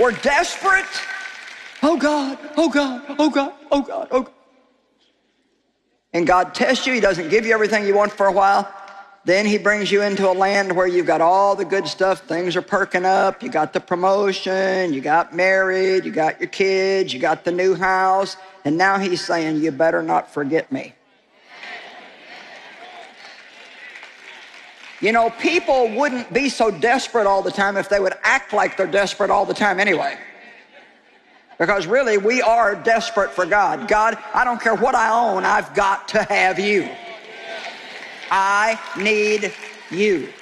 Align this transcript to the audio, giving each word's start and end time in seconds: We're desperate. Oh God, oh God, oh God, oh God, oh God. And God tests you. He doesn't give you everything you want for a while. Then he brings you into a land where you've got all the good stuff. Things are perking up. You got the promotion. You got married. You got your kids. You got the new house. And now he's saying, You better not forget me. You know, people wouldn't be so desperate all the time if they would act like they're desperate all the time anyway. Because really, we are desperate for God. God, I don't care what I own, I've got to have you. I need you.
We're 0.00 0.12
desperate. 0.12 0.84
Oh 1.82 1.96
God, 1.96 2.38
oh 2.56 2.68
God, 2.68 3.02
oh 3.18 3.30
God, 3.30 3.52
oh 3.70 3.82
God, 3.82 4.08
oh 4.10 4.22
God. 4.22 4.32
And 6.12 6.26
God 6.26 6.54
tests 6.54 6.86
you. 6.86 6.94
He 6.94 7.00
doesn't 7.00 7.28
give 7.28 7.46
you 7.46 7.52
everything 7.52 7.86
you 7.86 7.94
want 7.94 8.12
for 8.12 8.26
a 8.26 8.32
while. 8.32 8.72
Then 9.24 9.44
he 9.44 9.58
brings 9.58 9.90
you 9.90 10.02
into 10.02 10.30
a 10.30 10.32
land 10.32 10.74
where 10.74 10.86
you've 10.86 11.06
got 11.06 11.20
all 11.20 11.56
the 11.56 11.64
good 11.64 11.88
stuff. 11.88 12.20
Things 12.20 12.54
are 12.56 12.62
perking 12.62 13.04
up. 13.04 13.42
You 13.42 13.48
got 13.48 13.72
the 13.72 13.80
promotion. 13.80 14.92
You 14.92 15.00
got 15.00 15.34
married. 15.34 16.04
You 16.04 16.12
got 16.12 16.40
your 16.40 16.48
kids. 16.48 17.12
You 17.12 17.18
got 17.18 17.44
the 17.44 17.50
new 17.50 17.74
house. 17.74 18.36
And 18.64 18.78
now 18.78 18.98
he's 18.98 19.24
saying, 19.24 19.56
You 19.56 19.72
better 19.72 20.02
not 20.02 20.32
forget 20.32 20.70
me. 20.70 20.94
You 25.00 25.12
know, 25.12 25.30
people 25.30 25.94
wouldn't 25.94 26.32
be 26.32 26.48
so 26.48 26.70
desperate 26.70 27.26
all 27.26 27.42
the 27.42 27.50
time 27.50 27.76
if 27.76 27.88
they 27.88 28.00
would 28.00 28.14
act 28.22 28.52
like 28.52 28.76
they're 28.76 28.86
desperate 28.86 29.30
all 29.30 29.44
the 29.44 29.54
time 29.54 29.78
anyway. 29.78 30.16
Because 31.58 31.86
really, 31.86 32.18
we 32.18 32.42
are 32.42 32.74
desperate 32.74 33.30
for 33.30 33.46
God. 33.46 33.88
God, 33.88 34.18
I 34.34 34.44
don't 34.44 34.60
care 34.60 34.74
what 34.74 34.94
I 34.94 35.10
own, 35.10 35.44
I've 35.44 35.74
got 35.74 36.08
to 36.08 36.22
have 36.24 36.58
you. 36.58 36.88
I 38.30 38.78
need 38.98 39.52
you. 39.90 40.32